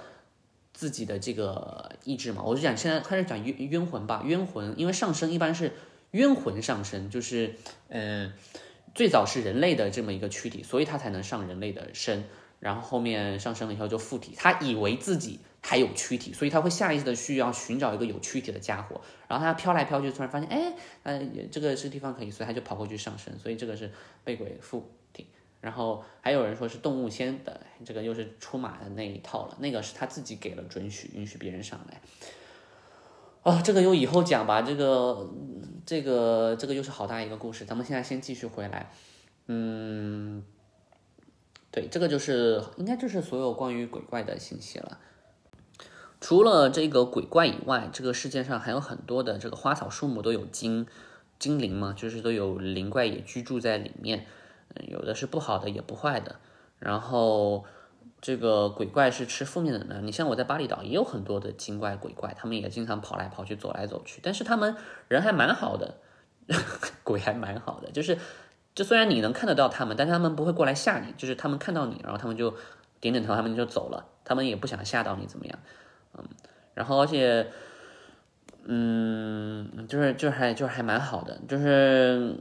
[0.81, 4.23] 自己的这个意志嘛，我就讲现在开始讲冤冤魂吧。
[4.25, 5.75] 冤魂，因为上升一般是
[6.13, 7.55] 冤魂上升，就是
[7.89, 8.33] 嗯，
[8.95, 12.25] 最早是人类的这么一个躯体，所以他才能上人类的身，
[12.61, 14.33] 然后后面上升了以后就附体。
[14.35, 21.21] 他以为自己还有躯体，所以他会下意识的需要寻找一个有躯体的家伙，然后他飘来飘去，突然发现，哎，呃，
[21.53, 23.93] 这个是地方可以，所以他就跑过去上身，所以这个是
[24.25, 24.91] 被鬼附。
[25.61, 32.01] 然后还有人说是动物先的，这个又是出马的那一套了，那个是他自己给了准许，允许别人上来。
[33.43, 35.31] 哦，这个又以后讲吧，这个
[35.85, 38.91] 这个这个又是好大一个故事，咱们现在先继续回来。
[39.47, 40.43] 嗯，
[41.71, 44.99] 对，这个就是应该就是所有关于鬼怪的信息了。
[46.21, 50.87] 除了这个鬼怪以外，这个世界上还有很多的这个花草树木都有精
[51.39, 54.27] 精灵嘛，就是都有灵怪也居住在里面。
[54.89, 56.37] 有的是不好的，也不坏的。
[56.79, 57.65] 然后，
[58.21, 60.07] 这个鬼怪是吃负面的能量。
[60.07, 64.77] 你像我在巴厘岛也有很多的精怪鬼怪，他们也经常跑来跑去、走来走去，但是他们
[65.09, 65.97] 人还蛮好的，
[67.05, 67.91] 鬼还蛮好的。
[67.91, 68.17] 就是，
[68.75, 71.13] 就虽然你能看得到他们，但他们不会过来吓你。
[71.17, 72.55] 就是他们看到你，然后他们就
[73.01, 74.07] 点点头，他们就走了。
[74.25, 75.59] 他们也不想吓到你怎么样，
[76.17, 76.25] 嗯，
[76.75, 77.51] 然后而且，
[78.65, 82.37] 嗯，就是就还就还蛮好的，就是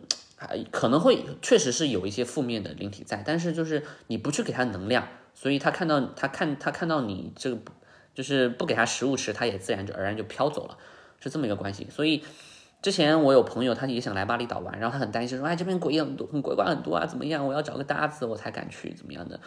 [0.71, 5.07] 可能会确实是有一些负面的灵体在，但是就是你不去给他能量。
[5.35, 7.61] 所以他看到他看他看到你这个，
[8.13, 10.77] 就是不给他食物吃，他也自然就而然就飘走了，
[11.21, 11.87] 是这么一个关系。
[11.89, 12.23] 所以
[12.81, 17.45] 之前我有朋友，他也想来巴厘岛玩，然后他很担心说，哎，这边鬼很多，很鬼怪很多啊，怎么样？
[17.47, 19.39] 我要找个搭子我才敢去，怎么样的？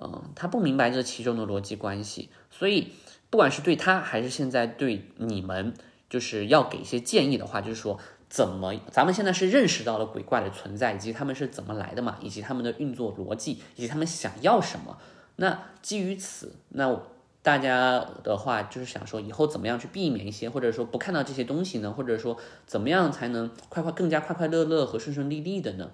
[0.00, 2.30] 嗯，他不明白这其中的逻辑关系。
[2.50, 2.92] 所以
[3.28, 5.74] 不管是对他还是现在对你们，
[6.08, 14.96] 就是要给一些建议的话，就是说怎么咱们现在是认识到了鬼怪的存在，以及他们是怎么来的嘛，以及他们的运作逻辑，以及他们想要什么。
[15.36, 16.96] 那基于此，那
[17.42, 21.90] 大家的话就是想说，以后怎么样去避免一些，或者说不看到这些东西呢？
[21.90, 25.90] 或者说怎么样才能快快更加快快乐乐和顺顺利利的呢？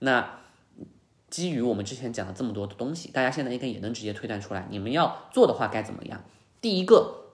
[0.00, 0.40] 那
[1.30, 6.24] 基于我们之前讲了这么多的东西，大家现在应该也能直接推断出来，你们要做的话该怎么样？
[6.60, 7.26] 第一个，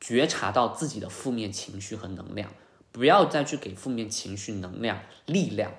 [0.00, 2.50] 觉察到自己的负面情绪和能量，
[2.92, 5.72] 不要再去给负面情绪能量力量，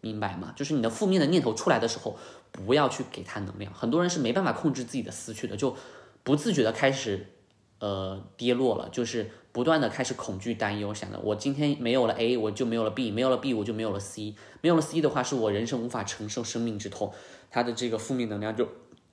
[0.00, 0.52] 明白吗？
[0.56, 2.18] 就是你的负面的念头出来的时候。
[2.52, 5.76] 不要去给他能量，很多人是没办法控制自己的思绪的，就
[6.22, 7.34] 不自觉的开始，
[7.80, 17.12] 呃，跌落了，就是不断的开始恐惧、担忧，想着我今天没有了 A，我就没有了 B，没有了 B，我就没有了 C，没有了 C 的话，是我人生无法承受生命之痛，
[17.50, 18.66] 他的这个负面能量就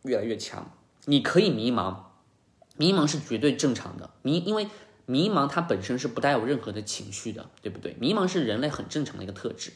[0.04, 0.72] 越来越强。
[1.04, 1.98] 你可以迷茫，
[2.78, 4.70] 迷茫是绝对正常的，迷，因为
[5.06, 7.96] 迷茫它本身是不带有任何的情绪的，对不对？
[8.00, 9.72] 迷茫是人类很正常的一个特质。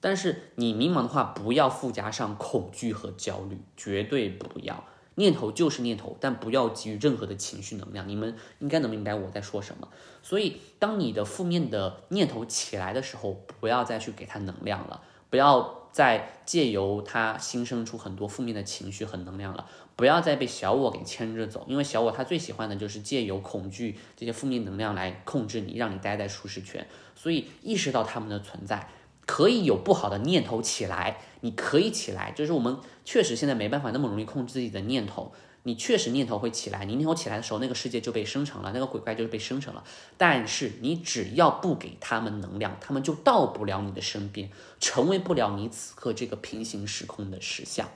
[0.00, 4.84] 但是你迷茫的话，不要附加上恐惧和焦虑，绝对不要。
[5.16, 8.08] 念头就是念头，但不要给予任何的情绪能量。
[8.08, 9.88] 你们应该能明白我在说什么。
[10.22, 26.84] 所以，当你的负面的念头起来的时候，不要再去给它能量了，不要再借由他新生出很多负面的情绪和能量了，不要再被小我给牵着走，因为小我他最喜欢的就是借由恐惧这些负面能量来控制你，让你待在舒适圈。
[27.14, 28.88] 所以，意识到他们的存在。
[29.24, 35.32] 可以有不好的念头起来，你可以起来，就是我们确实现在没办法那么容易控制自己的念头，
[35.64, 39.82] 你确实念头会起来，你念头起来的时候，那个世界就被生成了，那个鬼怪就是被生成了。
[40.16, 44.48] 但是你只要不给他们能量，他们就到不了你的身边，
[44.78, 47.88] 成为不了你此刻这个平行时空的实相。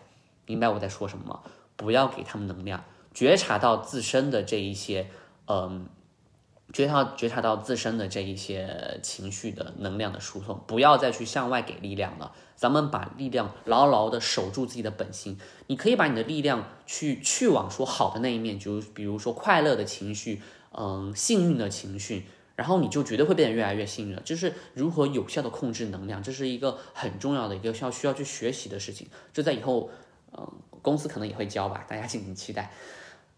[0.46, 1.40] 明白我在说什么吗？
[1.76, 5.08] 不要给他们能量，觉察到自身的这一些，
[5.46, 5.86] 嗯。
[6.72, 12.32] 觉察觉察到自身的这一些情绪的能量的输送，不要再去向外给力量了。
[12.56, 15.38] 咱们把力量牢牢的守住自己的本心。
[15.68, 22.26] 你可以把你的力量去去往说好的那一面，就比如说快乐的情绪，嗯，幸运的情绪，
[22.56, 24.22] 然后你就绝对会变得越来越幸运了。
[24.22, 29.06] 就是如何有效的控制能量，这是一个很重要的一个需要需要去学习的事情。
[29.32, 29.88] 这在以后，
[30.36, 30.52] 嗯，
[30.82, 32.72] 公司可能也会教吧，大家敬请期待。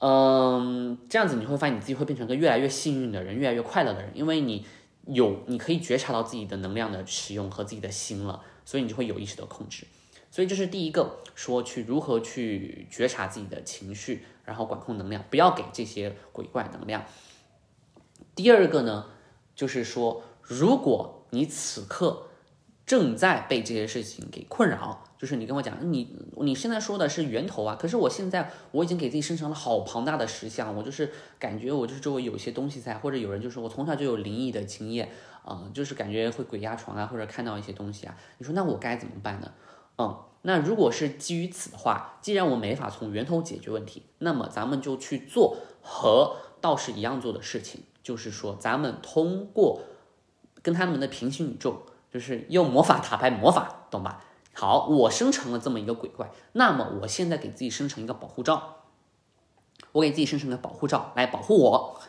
[0.01, 4.65] 嗯，这样子你会发现你自己会变成一个越来越幸运的人，越来越快乐的人，因为你
[5.07, 9.87] 有你可以觉察到自己的能量的使用和自己的心了，所以你就会有意识的控制。
[10.31, 17.05] 所以这是第一个，说去如何去觉察自己的情绪，然后管控能量，不要给这些鬼怪能量。
[18.35, 19.07] 第二个呢，
[19.55, 22.29] 就是说，如果你此刻
[22.91, 25.05] 正在被这些事情给困扰。
[25.17, 35.09] 就是你跟我讲，你你现在说的是源头啊，可是我现在我已经给自己生成了好庞大的实像，我就是感觉我就是周围有一些东西在，或者有人就是我从小就有灵异的经验，
[35.49, 39.53] 嗯，就是感觉会鬼压床啊，或者看到一些东西啊，你说那我该怎么办呢？
[39.99, 49.83] 嗯，那如果是基于此的话，既然我没法从源头解决问题，那么咱们就去做和道士一样做的事情，就是说咱们通过
[50.61, 54.25] 跟他们的平行宇宙，就是用魔法打败魔法，懂吧？
[54.53, 58.79] 好，我生成了这么一个鬼怪，那么我现在给自己生成一个保护罩，
[59.93, 62.01] 我给自己生成一个保护罩来保护我。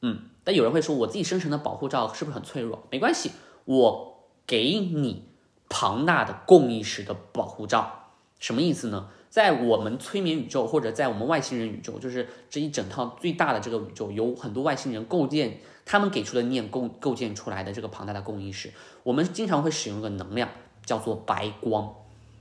[0.00, 2.82] 嗯，但有人会说，我自己生成的保护罩是不是很脆弱？
[2.90, 3.30] 没关系，
[3.66, 5.28] 我给你
[5.68, 9.10] 庞大的共意识的保护罩，什么意思呢？
[9.28, 20.48] 在我们催眠宇宙或者在我们外星人宇宙，就是这一整套最大的这个宇宙，有很多外星人构建，他们给出的念构构建出来的这个庞大的共意识，我们经常会使用一个能量。
[20.84, 21.94] 叫做白光，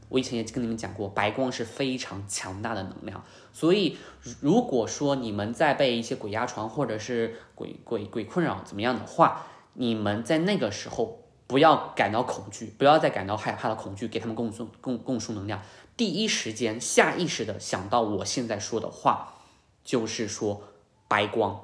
[0.10, 3.24] 我以前也跟你们讲过，白光是非常强大的能量。
[3.54, 4.00] 所以，
[4.40, 15.62] 如果说你们在被一些鬼压床或者是鬼鬼鬼困扰怎么样的话，你们在那个时候不要感到恐惧，不要再感到害怕的恐惧，给他们供送供供输能量。
[15.96, 19.36] 第一时间下意识的想到我现在说的话，
[19.84, 20.64] 就是说
[21.08, 21.64] 白光，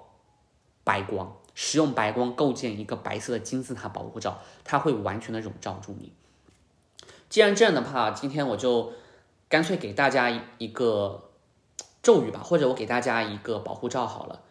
[0.84, 6.14] 白光，使用白光构建一个白色的金字塔保护罩，它会完全的笼罩住你。
[7.30, 8.94] 既然这样的话，今天我就
[9.50, 11.32] 干脆给大家一个
[12.04, 14.44] 咒语吧，或者我给大家一个保护罩好了。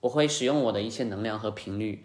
[0.00, 2.04] 我会使用我的一些能量和频率，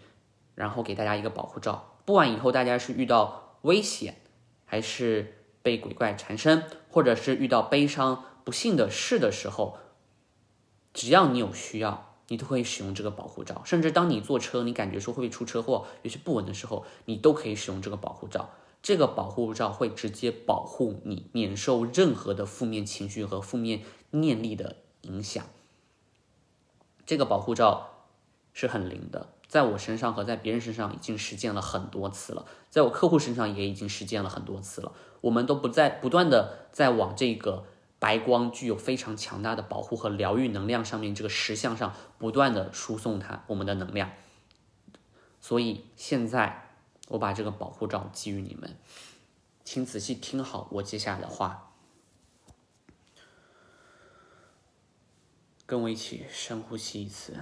[0.54, 1.98] 然后给大家一个保护罩。
[2.06, 4.16] 不管以后大家是遇到危险，
[4.64, 9.76] 还是被鬼怪缠身，或者是遇到悲伤、不幸的事的时候，
[10.94, 13.62] 只要你有需要，你都可以使用这个保护罩。
[13.64, 18.50] 甚至当你坐车，你感觉说会不会出车祸，有些不稳的时候，你都可以使用这个保护罩。
[18.80, 25.44] 这个保护罩会直接保护你免受任何的负面情绪和负面念力的影响。
[27.04, 28.04] 这个保护罩
[28.52, 34.92] 是很灵的，在我身上和在别人身上已经实践了很多次了，在我客户身上也已经实践了很多次了。
[35.22, 37.64] 我们都不在不断的在往这个
[37.98, 44.12] 白光具有非常强大的保护和疗愈能量上面这个石像上不断的输送它我们的能量。
[45.40, 46.70] 所以现在
[47.08, 48.76] 我把这个保护罩给予你们，
[49.64, 51.72] 请仔细听好我接下来的话。
[55.66, 57.36] 跟我一起深呼吸一次。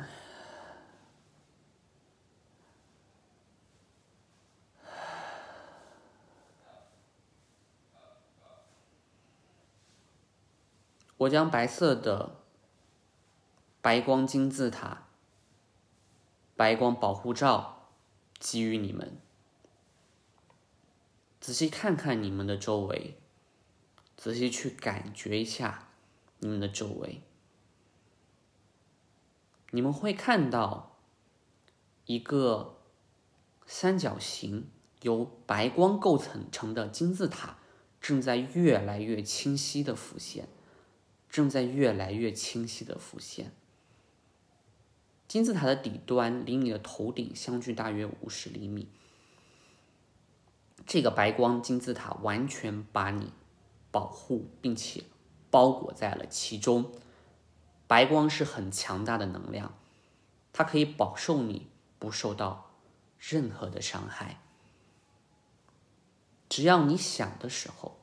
[11.18, 12.42] 我将白色的
[13.80, 15.08] 白光金字塔、
[16.54, 17.90] 白光保护罩
[18.38, 19.18] 给予你们。
[21.40, 23.16] 仔细看看你们的周围，
[24.16, 25.88] 仔细去感觉一下
[26.40, 27.22] 你们的周围。
[29.70, 30.96] 你们会看到
[32.04, 32.78] 一个
[33.66, 34.68] 三角形，
[35.02, 37.58] 由白光构成成的金字塔
[38.00, 40.48] 正在越来越清晰的浮现，
[41.28, 43.52] 正在越来越清晰的浮现。
[45.28, 48.88] 金字塔的底端离你的头顶相距大约五十厘米。
[50.86, 53.32] 这个白光金字塔完全把你
[53.90, 55.02] 保护并且
[55.50, 56.92] 包裹在了其中。
[57.88, 59.76] 白光是很强大的能量，
[60.52, 62.70] 它可以保受你不受到
[63.18, 64.40] 任何的伤害。
[66.48, 67.98] 只要你想的时候，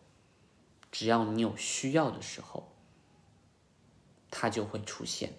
[0.91, 2.72] 只要你有需要的时候，
[4.35, 5.31] 它就会出现。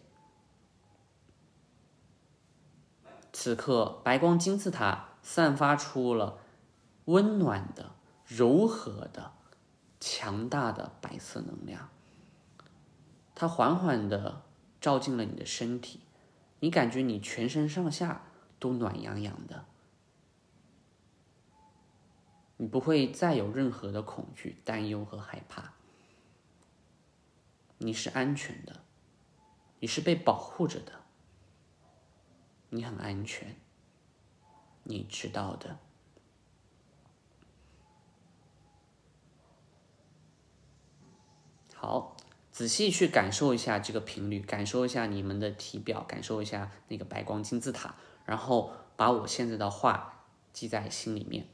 [3.32, 6.38] 此刻，白光金字塔散发出了
[7.06, 9.32] 温暖的、柔和的、
[9.98, 11.90] 强大的白色能量。
[13.34, 14.44] 它缓缓的
[14.80, 15.98] 照进了你的身体，
[16.60, 18.22] 你感觉你全身上下
[18.60, 19.64] 都暖洋洋的，
[22.56, 25.72] 你不会再有任何的恐惧、担忧和害怕，
[27.78, 28.83] 你是安全的，
[29.84, 30.92] 你是被保护着的，
[32.70, 33.54] 你很安全，
[34.84, 35.76] 你知道的。
[41.74, 42.16] 好。
[42.50, 47.94] 仔细去感受一下这个频率，感受一下你们的体表，感受一下那个白光金字塔，
[48.24, 51.46] 然后把我现在的话记在心里面。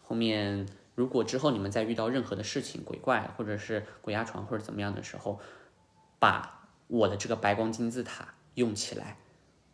[0.00, 5.40] 后面如果之后你们再遇到任何的事情，鬼怪或者是鬼压床或者怎么样的时候，
[6.20, 6.55] 把
[6.86, 9.18] 我的这个白光金字塔用起来。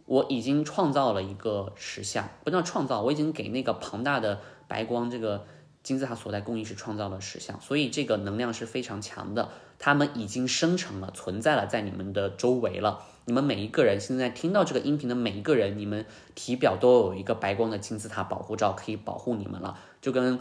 [0.06, 5.46] 我已经创造了一个实像，不叫创造，我已经给那个庞大的白光这个。
[5.82, 9.48] 金字塔所在工艺是创造了实像，所以这个能量是非常强的。
[9.80, 13.02] 他们已经生成了，存在了在你们的周围了。
[13.24, 19.76] 你们每一个人现在听到这个音频的每一个人，你们体表都有一个白光的金字塔保护罩，可以保护你们了。
[20.00, 20.38] 就跟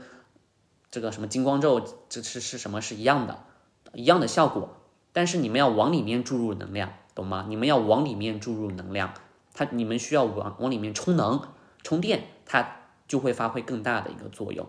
[0.92, 3.44] 这个什么金光咒，这是是什么是一样的，
[3.96, 4.78] 一样的效果。
[5.13, 7.45] 但是你们要往里面注入能量，懂吗？
[7.50, 9.13] 你们要往里面注入能量，
[9.54, 11.41] 它你们需要往往里面充能、
[11.84, 14.67] 充电，它就会发挥更大的一个作用。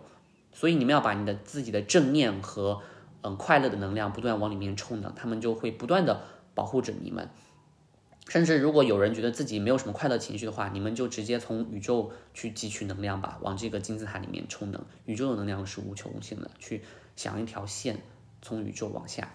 [0.51, 2.81] 所以你们要把你的自己的正念和
[3.21, 7.29] 嗯快乐的能量不断往里面充能，他们就会不断的保护着你们。
[8.29, 14.81] 甚至如果有人觉得自己没有什么快乐情绪的话，你们就直接从宇宙去汲取能量吧，往这个金字塔里面充能。
[15.05, 16.83] 宇宙的能量是无穷无尽的，去
[17.15, 18.01] 想一条线
[18.41, 19.33] 从宇宙往下，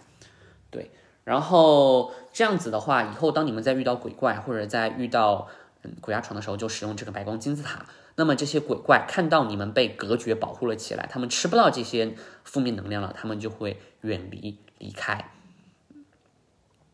[0.71, 0.91] 对。
[1.25, 5.49] 然后这样子的话，以后当你们在遇到鬼怪或者在遇到
[5.83, 7.85] 嗯鬼压床的时候，就使用这个白光金字塔。
[8.17, 15.31] 那么这些鬼怪看到你们被隔绝保护了起来，他们吃不到这些负面能量了，他们就会远离离开。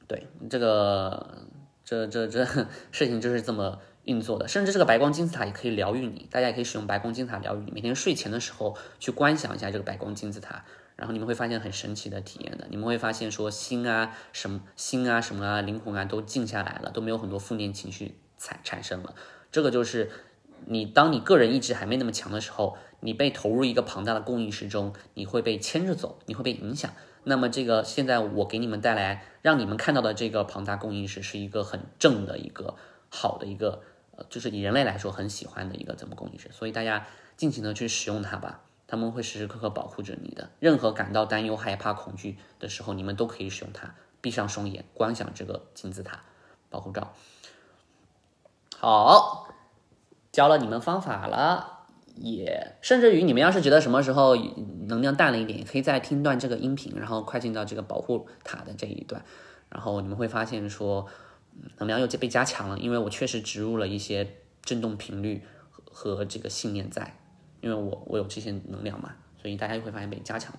[0.06, 1.46] 对，这个
[1.84, 2.44] 这这这
[2.92, 4.46] 事情就是这么运作的。
[4.46, 7.70] 甚至这个白光金字塔也可以疗愈你，大家也可以使用白光金字塔疗愈你。
[7.70, 10.64] 每天睡前的时候去观想一下这个白光金字塔，
[10.96, 19.14] 然后你们会发现很神奇的体验的，你们会发现说心啊什么心啊什么啊灵魂啊都静下来了，都没有很多负面情绪产产生了。
[19.50, 20.10] 这个就是
[20.66, 26.92] 你当你个人意志还没那么强的时候，你被投入一个庞大的公益之中，你会被牵着走，你会被影响。
[27.24, 32.76] 那么这个现在我给你们带来让你们看到的这个庞大公益是是一个很正的一个
[33.08, 33.82] 好的一个
[34.16, 38.63] 呃，就是以人类来说很喜欢的一个怎么公益式，所以大家尽情的去使用它吧。
[38.86, 40.50] 他们会时时刻刻保护着你的。
[40.60, 43.94] 任何感到担忧、害怕、恐惧的时候，你们都可以使用它。
[44.20, 46.22] 闭上双眼，观想这个金字塔
[46.70, 47.12] 保护罩。
[48.78, 49.48] 好，
[50.32, 51.84] 教了你们方法了，
[52.16, 54.34] 也甚至于你们要是觉得什么时候
[54.86, 59.22] 能量淡了一点，也可以再听段这个音频，然后快进到这个保护塔的这一段，
[59.68, 61.06] 然后你们会发现说
[61.76, 65.46] 能量又被加强了，因为我确实植入了一些振动频率
[65.90, 67.18] 和这个信念在。
[67.64, 70.58] 因为我我有这些能量嘛，所以大家就会发现被加强了。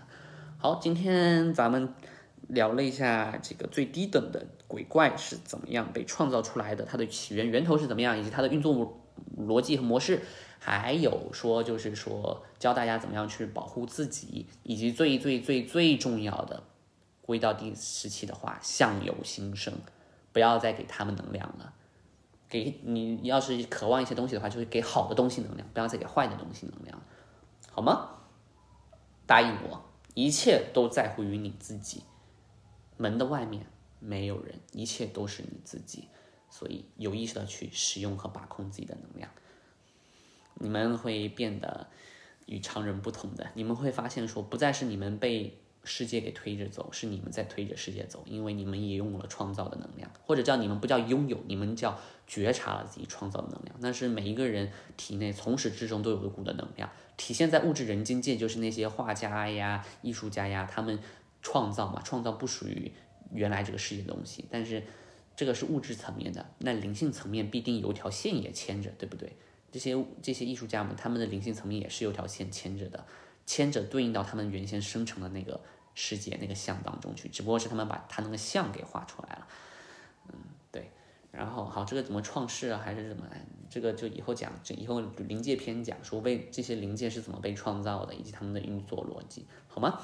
[0.58, 1.94] 好，今天咱们
[2.48, 9.00] 聊了一下这个最低等的鬼怪是怎么样被创造出来的，它的起源源头是怎么样，以及它的运作
[9.38, 10.20] 逻辑和模式，
[10.58, 16.64] 还有说就是说教大家怎么样去保护自己，以及最最最最重要的，
[17.22, 19.72] 归到第十期的话，相由心生，
[20.34, 21.72] 不要再给他们能量了。
[22.48, 27.02] 给你要是渴望一些东西的话，就是给好的东西能量，不要再给坏的东西能量，
[27.72, 28.12] 好吗？
[29.26, 29.84] 答应我，
[30.14, 32.04] 一切都在乎于你自己。
[32.98, 33.66] 门的外面
[34.00, 36.08] 没有人，一切都是你自己，
[36.50, 39.30] 所以有意识的去使用和把控自己的能量，
[40.54, 41.88] 你们会变得
[42.46, 43.50] 与常人不同的。
[43.56, 45.60] 你们会发现，说不再是你们被。
[45.86, 53.76] 世界给推着走，是你们在推着世界走，因为你们也拥有了创造的能量，或者叫你们不叫拥有，你们叫觉察了自己创造的能量。
[53.80, 61.00] 那是每一个人体内从始至终都有一股的能量，体现在物质人间界，就是那些画家呀、艺术家呀，他们
[61.42, 62.92] 创造嘛，创造不属于
[63.32, 64.84] 原来这个世界的东西，但是
[65.36, 69.32] 这个是物质层面的，那灵性层面必定有条线也牵着，对不对？
[69.72, 73.06] 这些这些艺术家们，他们的灵性层面也是有条线牵着的，
[73.46, 75.60] 牵着对应到他们原先生成的那个。
[75.98, 79.48] 世界那个像当中去，只不过是他们把他那个像给画出来了，
[80.28, 80.34] 嗯，
[80.70, 80.92] 对，
[81.32, 83.24] 然后好，这个怎么创世啊，还是怎么？
[83.70, 89.98] 这个就以后讲，这以后灵界篇讲说被这些灵界是怎么被创造的，以及他们的运作逻辑，好吗？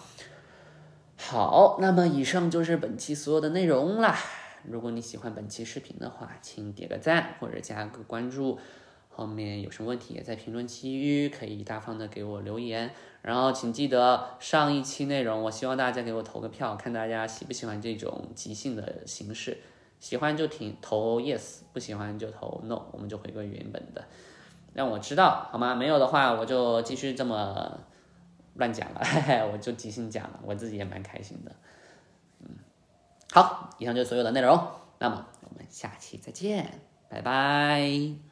[1.18, 4.18] 好，那么以上就是本期所有的内容啦。
[4.64, 8.58] 如果你喜欢本期视频的话，请点个赞或者加个关注。
[9.14, 19.60] 后面有什么问题也在评论区可以大方的给我留言，然后请记得上一期内容，我希望大家给我投个票，看大家喜不喜欢这种即兴的形式，
[20.00, 24.04] 喜欢就挺投 yes，不喜欢就投 no，我们就回归原本的，
[24.74, 25.76] 让我知道好吗？
[25.76, 27.80] 没有的话我就继续这么
[28.56, 29.00] 乱讲了，
[29.52, 31.52] 我就即兴讲了，我自己也蛮开心的，
[32.40, 32.48] 嗯，
[33.32, 34.60] 好，以上就是所有的内容，
[34.98, 38.31] 那么我们下期再见，拜拜。